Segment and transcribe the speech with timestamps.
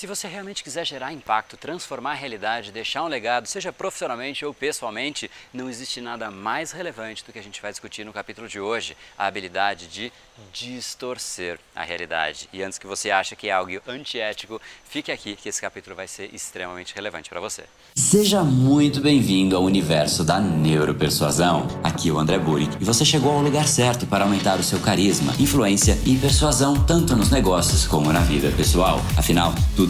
[0.00, 4.54] Se você realmente quiser gerar impacto, transformar a realidade, deixar um legado, seja profissionalmente ou
[4.54, 8.58] pessoalmente, não existe nada mais relevante do que a gente vai discutir no capítulo de
[8.58, 10.10] hoje, a habilidade de
[10.54, 12.48] distorcer a realidade.
[12.50, 14.58] E antes que você ache que é algo antiético,
[14.88, 17.64] fique aqui que esse capítulo vai ser extremamente relevante para você.
[17.94, 21.68] Seja muito bem-vindo ao universo da neuropersuasão.
[21.84, 24.80] Aqui é o André Burick e você chegou ao lugar certo para aumentar o seu
[24.80, 29.00] carisma, influência e persuasão tanto nos negócios como na vida pessoal.
[29.18, 29.89] Afinal, tudo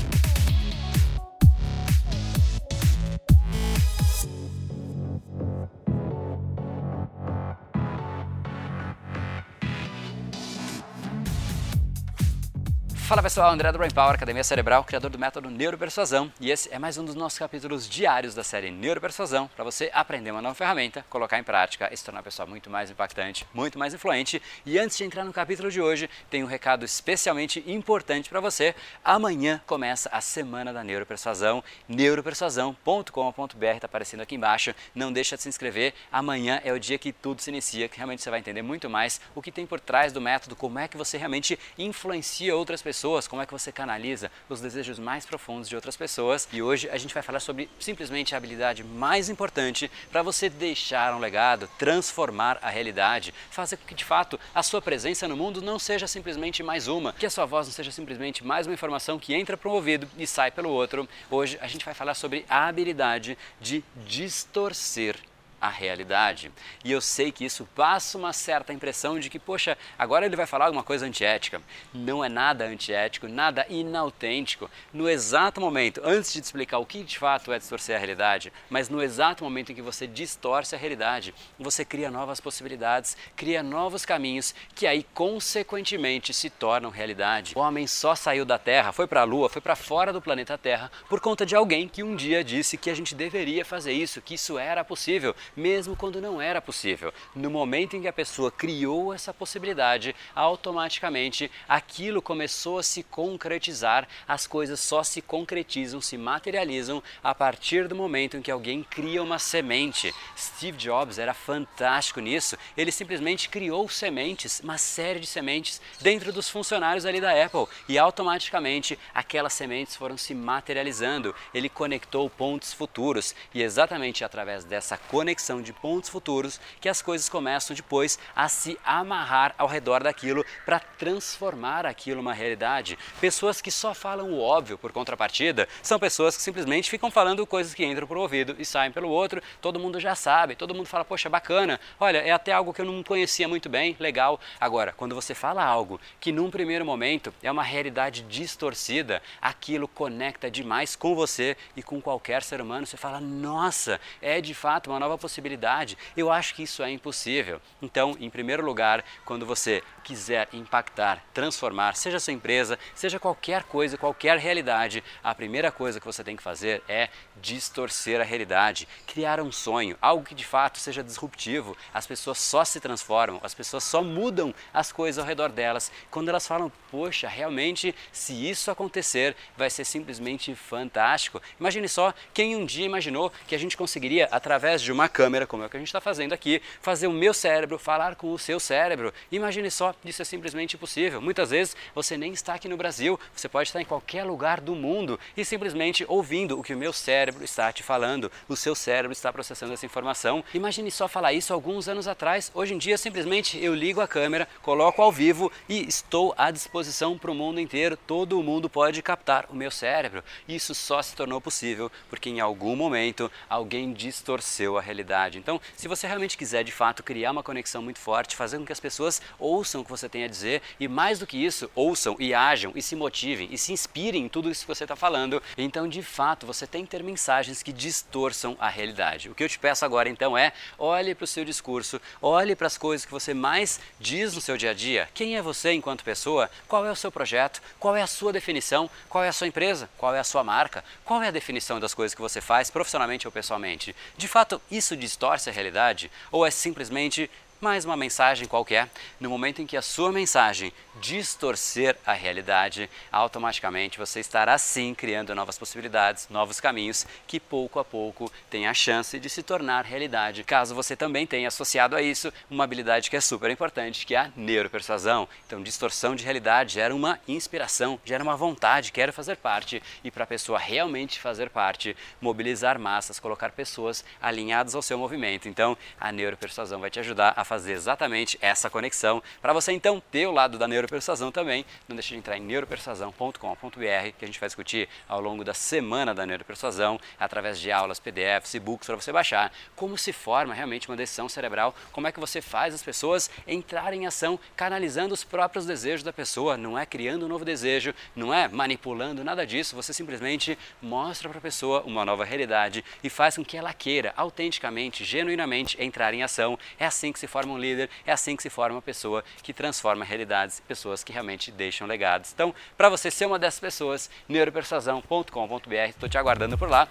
[13.11, 16.79] Fala pessoal, André do Brain Power, Academia Cerebral, criador do método Neuropersuasão, e esse é
[16.79, 21.05] mais um dos nossos capítulos diários da série Neuropersuasão, para você aprender uma nova ferramenta,
[21.09, 24.41] colocar em prática e se tornar uma pessoa muito mais impactante, muito mais influente.
[24.65, 28.73] E antes de entrar no capítulo de hoje, tem um recado especialmente importante para você.
[29.03, 34.73] Amanhã começa a semana da Neuropersuasão, neuropersuasão.com.br, está aparecendo aqui embaixo.
[34.95, 35.93] Não deixa de se inscrever.
[36.09, 39.19] Amanhã é o dia que tudo se inicia, que realmente você vai entender muito mais
[39.35, 43.00] o que tem por trás do método, como é que você realmente influencia outras pessoas
[43.01, 46.47] pessoas, como é que você canaliza os desejos mais profundos de outras pessoas.
[46.53, 51.15] E hoje a gente vai falar sobre simplesmente a habilidade mais importante para você deixar
[51.15, 55.63] um legado, transformar a realidade, fazer com que de fato a sua presença no mundo
[55.63, 59.17] não seja simplesmente mais uma, que a sua voz não seja simplesmente mais uma informação
[59.17, 61.09] que entra para um ouvido e sai pelo outro.
[61.27, 65.15] Hoje a gente vai falar sobre a habilidade de distorcer
[65.61, 66.51] a realidade.
[66.83, 70.47] E eu sei que isso passa uma certa impressão de que, poxa, agora ele vai
[70.47, 71.61] falar alguma coisa antiética.
[71.93, 74.69] Não é nada antiético, nada inautêntico.
[74.91, 78.51] No exato momento, antes de te explicar o que de fato é distorcer a realidade,
[78.69, 83.61] mas no exato momento em que você distorce a realidade, você cria novas possibilidades, cria
[83.61, 87.53] novos caminhos que aí consequentemente se tornam realidade.
[87.55, 90.57] O homem só saiu da Terra, foi para a Lua, foi para fora do planeta
[90.57, 94.21] Terra por conta de alguém que um dia disse que a gente deveria fazer isso,
[94.21, 97.13] que isso era possível mesmo quando não era possível.
[97.35, 104.07] No momento em que a pessoa criou essa possibilidade, automaticamente aquilo começou a se concretizar,
[104.27, 109.21] as coisas só se concretizam, se materializam a partir do momento em que alguém cria
[109.21, 110.13] uma semente.
[110.37, 116.49] Steve Jobs era fantástico nisso, ele simplesmente criou sementes, uma série de sementes dentro dos
[116.49, 121.35] funcionários ali da Apple e automaticamente aquelas sementes foram se materializando.
[121.53, 127.01] Ele conectou pontos futuros e exatamente através dessa conexão conexão de pontos futuros que as
[127.01, 132.97] coisas começam depois a se amarrar ao redor daquilo para transformar aquilo uma realidade.
[133.19, 137.73] Pessoas que só falam o óbvio por contrapartida são pessoas que simplesmente ficam falando coisas
[137.73, 140.85] que entram por um ouvido e saem pelo outro, todo mundo já sabe, todo mundo
[140.85, 144.39] fala, poxa, bacana, olha, é até algo que eu não conhecia muito bem, legal.
[144.59, 150.51] Agora, quando você fala algo que num primeiro momento é uma realidade distorcida, aquilo conecta
[150.51, 154.99] demais com você e com qualquer ser humano, você fala, nossa, é de fato uma
[154.99, 155.97] nova possibilidade possibilidade.
[156.15, 157.61] Eu acho que isso é impossível.
[157.81, 163.97] Então, em primeiro lugar, quando você quiser impactar, transformar, seja sua empresa, seja qualquer coisa,
[163.97, 167.07] qualquer realidade, a primeira coisa que você tem que fazer é
[167.37, 171.77] distorcer a realidade, criar um sonho, algo que de fato seja disruptivo.
[171.93, 176.29] As pessoas só se transformam, as pessoas só mudam as coisas ao redor delas quando
[176.29, 181.41] elas falam: "Poxa, realmente, se isso acontecer, vai ser simplesmente fantástico".
[181.59, 185.61] Imagine só quem um dia imaginou que a gente conseguiria através de uma câmera, como
[185.61, 188.39] é o que a gente está fazendo aqui, fazer o meu cérebro falar com o
[188.39, 189.13] seu cérebro.
[189.31, 191.21] Imagine só, isso é simplesmente impossível.
[191.21, 194.73] Muitas vezes você nem está aqui no Brasil, você pode estar em qualquer lugar do
[194.73, 198.31] mundo e simplesmente ouvindo o que o meu cérebro está te falando.
[198.47, 200.43] O seu cérebro está processando essa informação.
[200.53, 202.51] Imagine só falar isso alguns anos atrás.
[202.55, 207.17] Hoje em dia, simplesmente eu ligo a câmera, coloco ao vivo e estou à disposição
[207.17, 207.97] para o mundo inteiro.
[207.97, 210.23] Todo mundo pode captar o meu cérebro.
[210.47, 215.37] Isso só se tornou possível porque em algum momento alguém distorceu a realidade realidade.
[215.37, 218.71] Então, se você realmente quiser de fato criar uma conexão muito forte, fazer com que
[218.71, 222.15] as pessoas ouçam o que você tem a dizer e mais do que isso, ouçam
[222.19, 225.41] e ajam e se motivem e se inspirem em tudo isso que você está falando,
[225.57, 229.29] então de fato você tem que ter mensagens que distorçam a realidade.
[229.29, 232.67] O que eu te peço agora então é olhe para o seu discurso, olhe para
[232.67, 235.09] as coisas que você mais diz no seu dia a dia.
[235.13, 236.49] Quem é você enquanto pessoa?
[236.67, 237.61] Qual é o seu projeto?
[237.79, 238.89] Qual é a sua definição?
[239.09, 239.89] Qual é a sua empresa?
[239.97, 240.83] Qual é a sua marca?
[241.03, 243.95] Qual é a definição das coisas que você faz profissionalmente ou pessoalmente?
[244.17, 246.11] De fato, isso isso distorce a realidade?
[246.31, 247.29] Ou é simplesmente
[247.61, 248.89] mais uma mensagem qualquer.
[249.19, 255.35] No momento em que a sua mensagem distorcer a realidade, automaticamente você estará sim criando
[255.35, 260.43] novas possibilidades, novos caminhos que pouco a pouco têm a chance de se tornar realidade.
[260.43, 264.19] Caso você também tenha associado a isso uma habilidade que é super importante, que é
[264.19, 265.29] a neuropersuasão.
[265.45, 270.23] Então, distorção de realidade gera uma inspiração, gera uma vontade, quero fazer parte e para
[270.23, 275.47] a pessoa realmente fazer parte, mobilizar massas, colocar pessoas alinhadas ao seu movimento.
[275.47, 280.25] Então, a neuropersuasão vai te ajudar a fazer exatamente essa conexão para você então ter
[280.25, 281.65] o lado da neuropersuasão também.
[281.85, 283.77] Não deixe de entrar em neuropersuasão.com.br
[284.17, 288.53] que a gente vai discutir ao longo da semana da neuropersuasão, através de aulas, PDFs,
[288.53, 292.41] e-books para você baixar, como se forma realmente uma decisão cerebral, como é que você
[292.41, 297.25] faz as pessoas entrarem em ação, canalizando os próprios desejos da pessoa, não é criando
[297.25, 302.05] um novo desejo, não é manipulando nada disso, você simplesmente mostra para a pessoa uma
[302.05, 306.57] nova realidade e faz com que ela queira autenticamente, genuinamente entrar em ação.
[306.79, 309.53] É assim que se forma um líder, é assim que se forma uma pessoa que
[309.53, 312.31] transforma realidades, pessoas que realmente deixam legados.
[312.33, 316.87] Então, para você ser uma dessas pessoas, neuropersuasão.com.br, estou te aguardando por lá.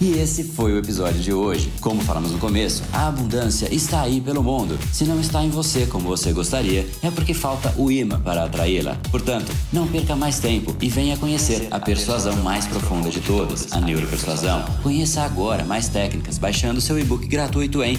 [0.00, 1.70] E esse foi o episódio de hoje.
[1.78, 4.78] Como falamos no começo, a abundância está aí pelo mundo.
[4.90, 8.96] Se não está em você como você gostaria, é porque falta o imã para atraí-la.
[9.10, 13.80] Portanto, não perca mais tempo e venha conhecer a persuasão mais profunda de todas, a
[13.80, 14.64] neuropersuasão.
[14.82, 17.98] Conheça agora mais técnicas baixando seu e-book gratuito em